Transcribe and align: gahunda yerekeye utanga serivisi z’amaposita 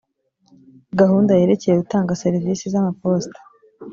gahunda 0.99 1.31
yerekeye 1.39 1.77
utanga 1.83 2.19
serivisi 2.23 2.63
z’amaposita 2.73 3.39